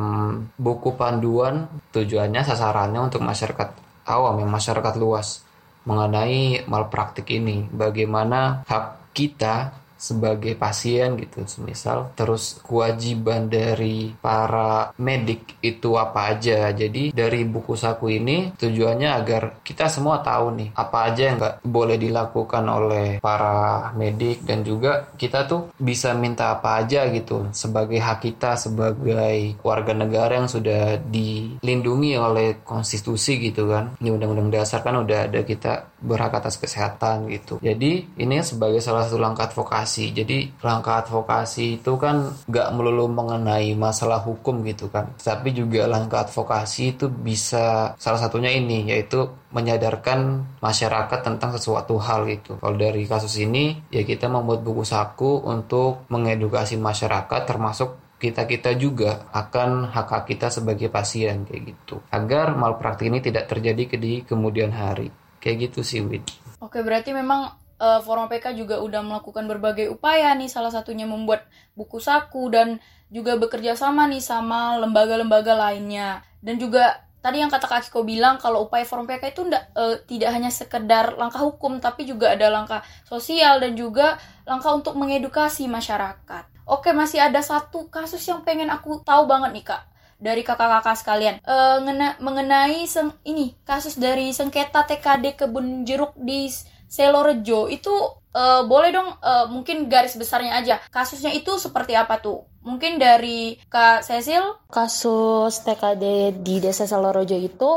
[0.57, 1.69] buku panduan.
[1.93, 3.69] Tujuannya sasarannya untuk masyarakat
[4.09, 5.45] awam yang masyarakat luas
[5.85, 7.65] mengenai malpraktik ini.
[7.71, 12.09] Bagaimana hak kita sebagai pasien gitu semisal.
[12.17, 16.73] Terus kewajiban dari para medik itu apa aja.
[16.73, 21.55] Jadi dari buku saku ini tujuannya agar kita semua tahu nih apa aja yang nggak
[21.61, 24.41] boleh dilakukan oleh para medik.
[24.41, 30.41] Dan juga kita tuh bisa minta apa aja gitu sebagai hak kita sebagai warga negara
[30.41, 33.93] yang sudah dilindungi oleh konstitusi gitu kan.
[34.01, 39.05] Ini undang-undang dasar kan udah ada kita berhak atas kesehatan gitu jadi ini sebagai salah
[39.05, 40.11] satu langkah advokasi.
[40.17, 46.25] Jadi langkah advokasi itu kan nggak melulu mengenai masalah hukum gitu kan, tapi juga langkah
[46.25, 52.57] advokasi itu bisa salah satunya ini yaitu menyadarkan masyarakat tentang sesuatu hal gitu.
[52.57, 59.25] Kalau dari kasus ini ya kita membuat buku saku untuk mengedukasi masyarakat termasuk kita-kita juga
[59.33, 61.97] akan hak-hak kita sebagai pasien kayak gitu.
[62.13, 65.09] Agar malpraktik ini tidak terjadi di kemudian hari.
[65.41, 66.21] Kayak gitu sih, Wid.
[66.61, 71.49] Oke, berarti memang uh, Forum PK juga udah melakukan berbagai upaya nih, salah satunya membuat
[71.73, 72.77] buku saku dan
[73.09, 76.21] juga bekerja sama nih sama lembaga-lembaga lainnya.
[76.39, 79.97] Dan juga tadi yang kata Kak Kiko bilang kalau upaya Forum PK itu enggak, uh,
[80.05, 85.65] tidak hanya sekedar langkah hukum, tapi juga ada langkah sosial dan juga langkah untuk mengedukasi
[85.65, 86.45] masyarakat.
[86.69, 89.90] Oke, masih ada satu kasus yang pengen aku tahu banget nih Kak
[90.21, 91.35] dari kakak-kakak sekalian.
[91.41, 96.47] E, ngena, mengenai seng, ini kasus dari sengketa TKD kebun jeruk di
[96.91, 97.67] Selorejo.
[97.71, 100.75] Itu uh, boleh dong uh, mungkin garis besarnya aja.
[100.91, 102.43] Kasusnya itu seperti apa tuh?
[102.61, 104.67] Mungkin dari Kak Cecil?
[104.69, 107.71] Kasus TKD di desa Selorejo itu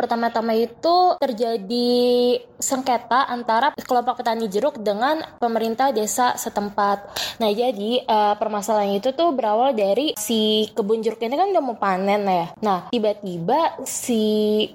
[0.00, 1.92] Pertama-tama itu terjadi
[2.56, 7.04] sengketa antara kelompok petani jeruk dengan pemerintah desa setempat.
[7.36, 11.76] Nah, jadi uh, permasalahan itu tuh berawal dari si kebun jeruk ini kan udah mau
[11.76, 12.46] panen ya.
[12.64, 14.24] Nah, tiba-tiba si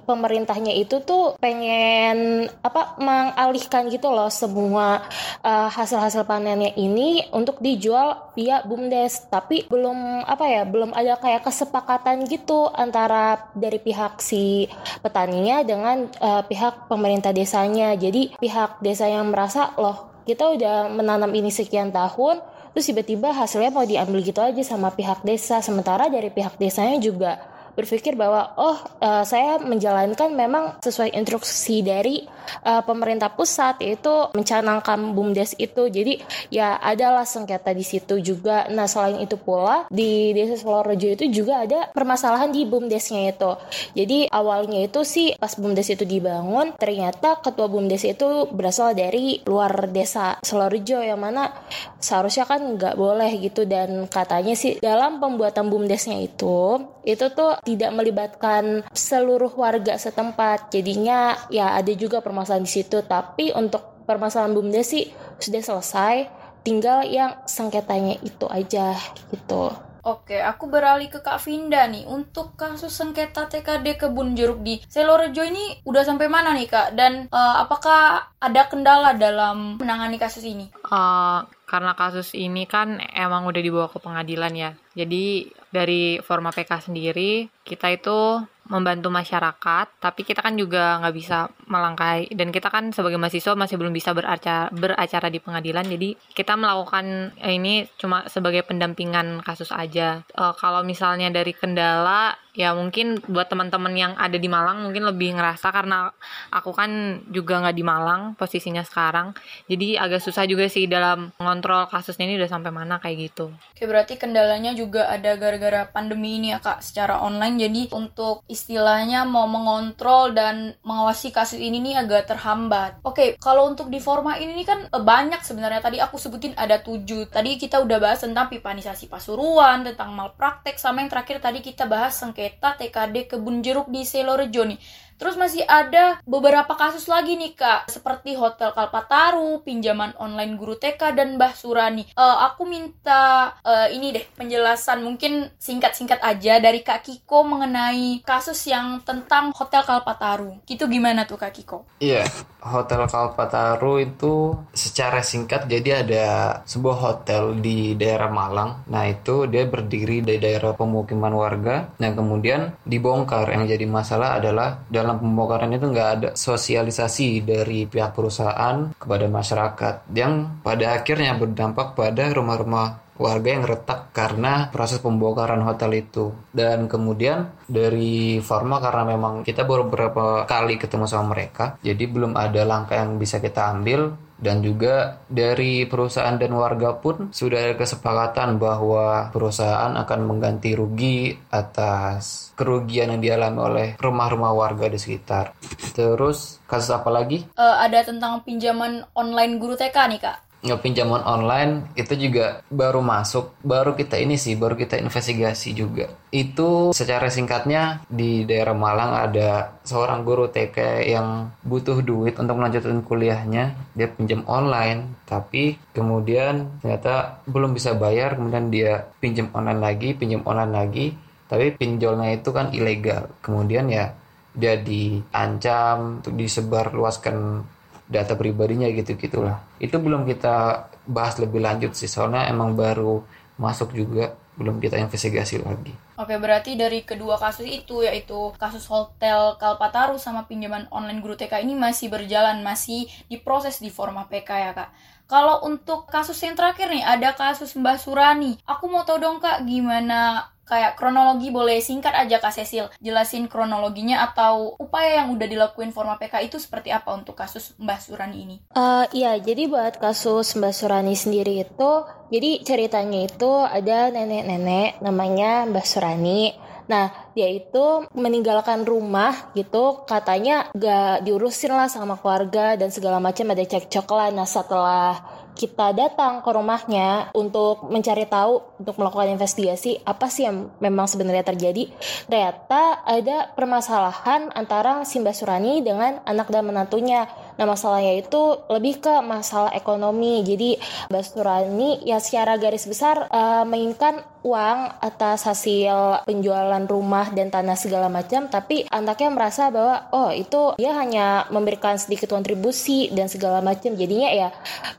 [0.06, 5.02] pemerintahnya itu tuh pengen apa mengalihkan gitu loh semua
[5.42, 9.26] uh, hasil-hasil panennya ini untuk dijual via BUMDes.
[9.26, 14.70] Tapi belum apa ya, belum ada kayak kesepakatan gitu antara dari pihak si
[15.02, 17.96] petani petaninya dengan uh, pihak pemerintah desanya.
[17.96, 22.44] Jadi pihak desa yang merasa loh kita udah menanam ini sekian tahun,
[22.76, 25.64] terus tiba-tiba hasilnya mau diambil gitu aja sama pihak desa.
[25.64, 27.40] Sementara dari pihak desanya juga
[27.76, 32.24] berpikir bahwa oh uh, saya menjalankan memang sesuai instruksi dari
[32.64, 35.92] uh, pemerintah pusat yaitu mencanangkan bumdes itu.
[35.92, 38.64] Jadi ya adalah sengketa di situ juga.
[38.72, 43.52] Nah selain itu pula di desa Solorejo itu juga ada permasalahan di bumdesnya itu.
[43.92, 49.92] Jadi awalnya itu sih pas bumdes itu dibangun ternyata ketua bumdes itu berasal dari luar
[49.92, 51.52] desa Solorejo yang mana
[52.00, 53.68] seharusnya kan nggak boleh gitu.
[53.68, 61.34] Dan katanya sih dalam pembuatan bumdesnya itu itu tuh tidak melibatkan seluruh warga setempat jadinya
[61.50, 65.10] ya ada juga permasalahan di situ tapi untuk permasalahan bumdes sih
[65.42, 66.14] sudah selesai
[66.62, 68.94] tinggal yang sengketanya itu aja
[69.34, 69.74] gitu
[70.06, 72.06] Oke, aku beralih ke Kak Vinda nih.
[72.06, 76.94] Untuk kasus sengketa TKD kebun jeruk di Selorejo ini udah sampai mana nih Kak?
[76.94, 80.70] Dan uh, apakah ada kendala dalam menangani kasus ini?
[80.86, 84.70] Uh, karena kasus ini kan emang udah dibawa ke pengadilan ya.
[84.94, 91.50] Jadi dari Forma PK sendiri kita itu membantu masyarakat, tapi kita kan juga nggak bisa
[91.70, 96.58] melangkai dan kita kan sebagai mahasiswa masih belum bisa beracara, beracara di pengadilan, jadi kita
[96.58, 100.26] melakukan eh, ini cuma sebagai pendampingan kasus aja.
[100.34, 105.36] Uh, kalau misalnya dari kendala ya mungkin buat teman-teman yang ada di Malang mungkin lebih
[105.36, 106.08] ngerasa karena
[106.48, 109.36] aku kan juga nggak di Malang posisinya sekarang
[109.68, 113.52] jadi agak susah juga sih dalam mengontrol kasusnya ini udah sampai mana kayak gitu.
[113.76, 119.28] Oke berarti kendalanya juga ada gara-gara pandemi ini ya kak secara online jadi untuk istilahnya
[119.28, 123.04] mau mengontrol dan mengawasi kasus ini nih agak terhambat.
[123.04, 127.28] Oke kalau untuk di forma ini kan eh, banyak sebenarnya tadi aku sebutin ada tujuh
[127.28, 132.16] tadi kita udah bahas tentang pipanisasi pasuruan tentang malpraktek sama yang terakhir tadi kita bahas
[132.16, 134.78] sengketa Peta TKD Kebun Jeruk di Selorejo nih.
[135.16, 141.16] Terus masih ada beberapa kasus lagi nih kak, seperti Hotel Kalpataru, pinjaman online guru TK
[141.16, 142.04] dan Mbah Surani.
[142.12, 148.58] Uh, aku minta uh, ini deh penjelasan mungkin singkat-singkat aja dari Kak Kiko mengenai kasus
[148.68, 150.60] yang tentang Hotel Kalpataru.
[150.68, 151.88] Gitu gimana tuh Kak Kiko?
[152.02, 152.28] Iya,
[152.60, 156.24] Hotel Kalpataru itu secara singkat jadi ada
[156.66, 158.82] sebuah hotel di daerah Malang.
[158.90, 161.94] Nah itu dia berdiri di daerah pemukiman warga.
[162.02, 163.46] Nah kemudian dibongkar.
[163.46, 169.30] Yang jadi masalah adalah dalam dalam pembongkaran itu nggak ada sosialisasi dari pihak perusahaan kepada
[169.30, 176.34] masyarakat yang pada akhirnya berdampak pada rumah-rumah warga yang retak karena proses pembongkaran hotel itu.
[176.52, 182.36] Dan kemudian dari Forma karena memang kita baru beberapa kali ketemu sama mereka jadi belum
[182.36, 187.74] ada langkah yang bisa kita ambil dan juga dari perusahaan dan warga pun sudah ada
[187.74, 195.56] kesepakatan bahwa perusahaan akan mengganti rugi atas kerugian yang dialami oleh rumah-rumah warga di sekitar.
[195.96, 197.44] Terus kasus apa lagi?
[197.56, 200.45] Uh, ada tentang pinjaman online guru TK nih kak
[200.82, 206.10] pinjaman online itu juga baru masuk, baru kita ini sih, baru kita investigasi juga.
[206.34, 213.06] Itu secara singkatnya di daerah Malang ada seorang guru TK yang butuh duit untuk melanjutkan
[213.06, 220.18] kuliahnya, dia pinjam online, tapi kemudian ternyata belum bisa bayar, kemudian dia pinjam online lagi,
[220.18, 221.06] pinjam online lagi,
[221.46, 223.30] tapi pinjolnya itu kan ilegal.
[223.38, 224.18] Kemudian ya
[224.56, 227.62] dia diancam untuk disebar luaskan
[228.06, 233.22] data pribadinya gitu gitulah itu belum kita bahas lebih lanjut sih soalnya emang baru
[233.58, 235.92] masuk juga belum kita investigasi lagi.
[236.16, 241.60] Oke, berarti dari kedua kasus itu yaitu kasus hotel Kalpataru sama pinjaman online guru TK
[241.60, 244.90] ini masih berjalan, masih diproses di forma PK ya, Kak.
[245.28, 248.56] Kalau untuk kasus yang terakhir nih, ada kasus Mbak Surani.
[248.64, 254.26] Aku mau tahu dong, Kak, gimana kayak kronologi boleh singkat aja Kak Cecil jelasin kronologinya
[254.26, 258.56] atau upaya yang udah dilakuin Forma PK itu seperti apa untuk kasus Mbah Surani ini?
[258.74, 261.92] Uh, iya, jadi buat kasus Mbah Surani sendiri itu,
[262.28, 266.66] jadi ceritanya itu ada nenek-nenek namanya Mbah Surani.
[266.86, 273.50] Nah, dia itu meninggalkan rumah gitu, katanya gak diurusin lah sama keluarga dan segala macam
[273.50, 274.30] ada cekcok lah.
[274.30, 275.18] Nah, setelah
[275.56, 281.48] kita datang ke rumahnya untuk mencari tahu untuk melakukan investigasi apa sih yang memang sebenarnya
[281.48, 281.88] terjadi.
[282.28, 287.24] Ternyata ada permasalahan antara Simba Surani dengan anak dan menantunya
[287.56, 293.64] nah masalahnya itu lebih ke masalah ekonomi jadi Mbak Surani ya secara garis besar uh,
[293.64, 300.30] menginginkan uang atas hasil penjualan rumah dan tanah segala macam tapi anaknya merasa bahwa oh
[300.30, 304.48] itu dia hanya memberikan sedikit kontribusi dan segala macam jadinya ya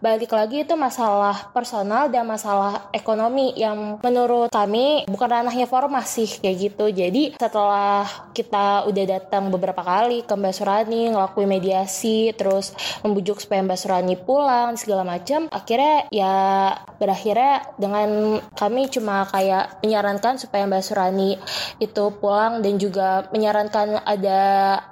[0.03, 6.57] balik lagi itu masalah personal dan masalah ekonomi yang menurut kami bukan ranahnya formasi kayak
[6.71, 6.85] gitu.
[6.91, 10.53] Jadi setelah kita udah datang beberapa kali ke Mbak
[10.87, 12.46] ngelakuin mediasi terus
[13.03, 16.35] membujuk supaya Mbak Surani pulang segala macam, akhirnya ya
[16.97, 21.37] berakhirnya dengan kami cuma kayak menyarankan supaya Mbak Surani
[21.77, 24.41] itu pulang dan juga menyarankan ada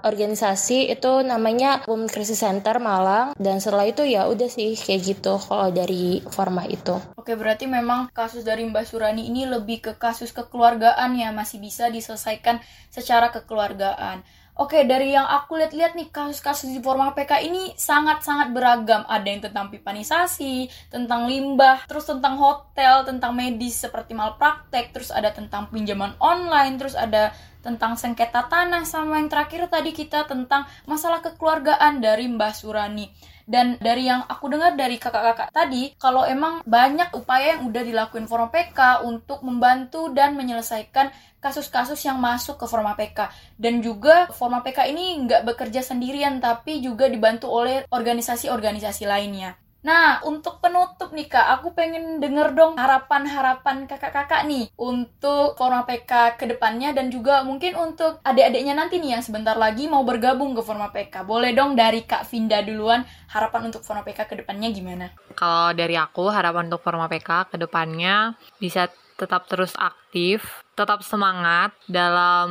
[0.05, 5.37] organisasi itu namanya Women Crisis Center Malang dan setelah itu ya udah sih kayak gitu
[5.41, 6.97] kalau dari forma itu.
[7.17, 11.89] Oke, berarti memang kasus dari Mbak Surani ini lebih ke kasus kekeluargaan ya, masih bisa
[11.89, 12.61] diselesaikan
[12.93, 14.21] secara kekeluargaan.
[14.55, 19.03] Oke, dari yang aku lihat-lihat nih kasus-kasus di forma PK ini sangat-sangat beragam.
[19.03, 25.35] Ada yang tentang pipanisasi, tentang limbah, terus tentang hotel, tentang medis seperti malpraktek, terus ada
[25.35, 27.35] tentang pinjaman online, terus ada
[27.67, 33.34] tentang sengketa tanah sama yang terakhir tadi kita tentang masalah kekeluargaan dari Mbah Surani.
[33.45, 38.25] Dan dari yang aku dengar dari kakak-kakak tadi, kalau emang banyak upaya yang udah dilakuin
[38.25, 43.29] Forma PK untuk membantu dan menyelesaikan kasus-kasus yang masuk ke Forma PK.
[43.53, 49.64] Dan juga Forma PK ini nggak bekerja sendirian, tapi juga dibantu oleh organisasi-organisasi lainnya.
[49.85, 56.41] Nah, untuk penutup nih Kak, aku pengen denger dong harapan-harapan kakak-kakak nih untuk Forma PK
[56.41, 60.65] ke depannya dan juga mungkin untuk adik-adiknya nanti nih yang sebentar lagi mau bergabung ke
[60.65, 61.21] Forma PK.
[61.21, 65.13] Boleh dong dari Kak Vinda duluan, harapan untuk Forma PK ke depannya gimana?
[65.37, 68.89] Kalau dari aku, harapan untuk Forma PK ke depannya bisa
[69.21, 72.49] tetap terus aktif, tetap semangat dalam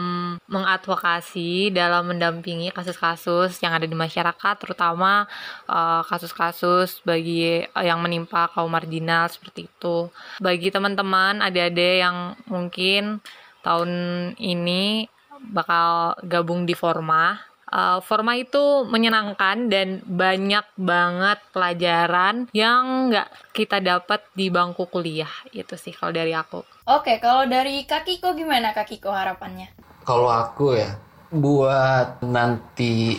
[0.48, 5.28] mengadvokasi, dalam mendampingi kasus-kasus yang ada di masyarakat, terutama
[5.68, 10.08] uh, kasus-kasus bagi uh, yang menimpa kaum marginal seperti itu.
[10.40, 13.20] Bagi teman-teman, adik-adik yang mungkin
[13.60, 13.92] tahun
[14.40, 15.06] ini
[15.52, 23.80] bakal gabung di Forma, uh, forma itu menyenangkan dan banyak banget pelajaran yang nggak kita
[23.80, 26.64] dapat di bangku kuliah itu sih kalau dari aku.
[26.84, 29.72] Oke, kalau dari Kakiko gimana Kakiko harapannya?
[30.04, 31.00] Kalau aku ya,
[31.32, 33.16] buat nanti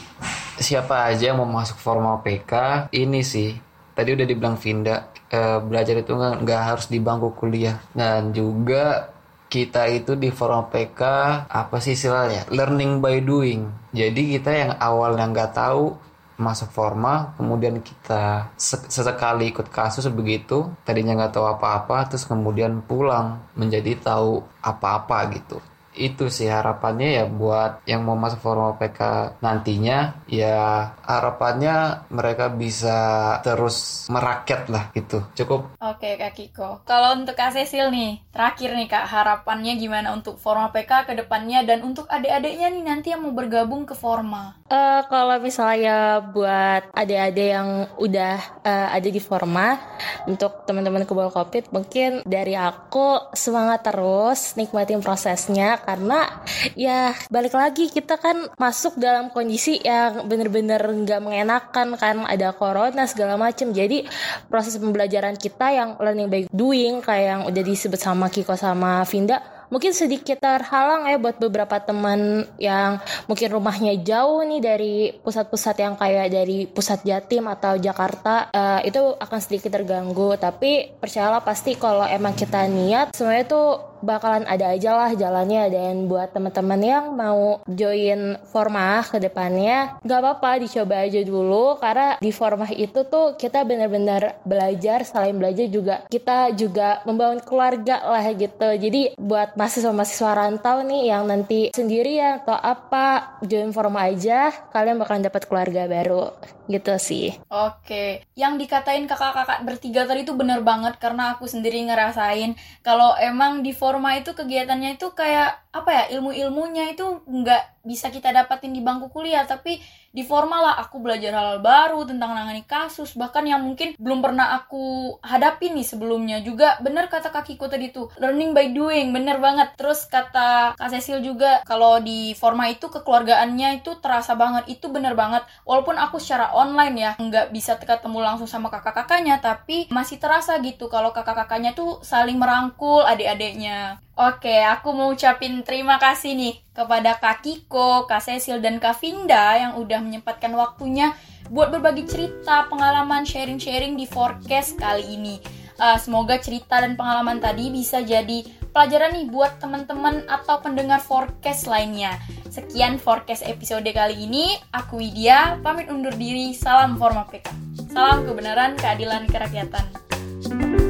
[0.61, 3.57] siapa aja yang mau masuk formal PK, ini sih
[3.95, 9.14] tadi udah dibilang Vinda eh, belajar itu nggak harus di bangku kuliah dan juga
[9.55, 11.01] kita itu di forum PK
[11.47, 12.51] apa sih istilahnya?
[12.51, 13.71] Learning by doing.
[13.95, 15.95] Jadi kita yang awalnya nggak tahu
[16.35, 23.39] masuk forma kemudian kita sesekali ikut kasus begitu tadinya nggak tahu apa-apa terus kemudian pulang
[23.55, 25.63] menjadi tahu apa-apa gitu
[25.95, 28.99] itu sih harapannya ya buat yang mau masuk formal PK
[29.39, 32.97] nantinya ya harapannya mereka bisa
[33.41, 35.23] terus merakyat lah gitu.
[35.33, 35.79] Cukup.
[35.79, 36.83] Oke Kak Kiko.
[36.83, 41.63] Kalau untuk Kak Cecil nih terakhir nih Kak harapannya gimana untuk formal PK ke depannya?
[41.63, 44.57] Dan untuk adik-adiknya nih nanti yang mau bergabung ke forma.
[44.65, 47.69] Uh, kalau misalnya buat adik-adik yang
[48.01, 49.77] udah uh, ada di forma
[50.25, 57.93] untuk teman-teman kebal covid mungkin dari aku semangat terus nikmatin prosesnya karena ya balik lagi
[57.93, 62.25] kita kan masuk dalam kondisi yang bener-bener nggak mengenakan kan.
[62.25, 63.69] Ada corona segala macem.
[63.71, 64.03] Jadi
[64.49, 69.55] proses pembelajaran kita yang learning by doing kayak yang udah disebut sama Kiko sama Vinda
[69.69, 75.95] mungkin sedikit terhalang ya buat beberapa teman yang mungkin rumahnya jauh nih dari pusat-pusat yang
[75.97, 80.37] kayak dari pusat Jatim atau Jakarta uh, itu akan sedikit terganggu.
[80.37, 85.73] Tapi percayalah pasti kalau emang kita niat semuanya tuh bakalan ada aja lah jalannya.
[85.73, 91.81] Dan buat teman-teman yang mau join formah ke depannya nggak apa-apa dicoba aja dulu.
[91.81, 96.05] Karena di formah itu tuh kita benar-benar belajar selain belajar juga.
[96.05, 98.69] Kita juga membangun keluarga lah gitu.
[98.77, 105.25] Jadi buat mahasiswa-mahasiswa rantau nih yang nanti sendirian atau apa join forma aja kalian bakalan
[105.25, 106.29] dapat keluarga baru
[106.65, 107.37] gitu sih.
[107.51, 108.25] Oke.
[108.33, 113.71] Yang dikatain kakak-kakak bertiga tadi itu bener banget karena aku sendiri ngerasain kalau emang di
[113.75, 119.13] forma itu kegiatannya itu kayak apa ya ilmu-ilmunya itu nggak bisa kita dapatin di bangku
[119.13, 119.79] kuliah tapi
[120.15, 124.23] di formal lah aku belajar hal, hal baru tentang nangani kasus bahkan yang mungkin belum
[124.23, 126.79] pernah aku hadapi nih sebelumnya juga.
[126.79, 129.75] Bener kata kakiku tadi tuh learning by doing bener banget.
[129.75, 135.19] Terus kata kak Cecil juga kalau di forma itu kekeluargaannya itu terasa banget itu bener
[135.19, 135.43] banget.
[135.67, 140.87] Walaupun aku secara online ya nggak bisa ketemu langsung sama kakak-kakaknya tapi masih terasa gitu
[140.87, 147.43] kalau kakak-kakaknya tuh saling merangkul adik-adiknya Oke, aku mau ucapin terima kasih nih kepada Kak
[147.43, 151.11] Kiko, Kak Cecil, dan Kak Vinda yang udah menyempatkan waktunya
[151.51, 155.35] buat berbagi cerita, pengalaman, sharing-sharing di forecast kali ini.
[155.75, 161.67] Uh, semoga cerita dan pengalaman tadi bisa jadi pelajaran nih buat teman-teman atau pendengar forecast
[161.67, 162.15] lainnya.
[162.47, 164.55] Sekian forecast episode kali ini.
[164.71, 166.55] Aku Widya, pamit undur diri.
[166.55, 167.51] Salam Forma PK.
[167.91, 170.84] Salam kebenaran, keadilan, kerakyatan.